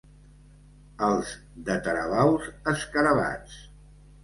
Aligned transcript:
Els 1.07 1.35
de 1.69 1.77
Taravaus, 1.89 2.49
escarabats. 2.75 3.63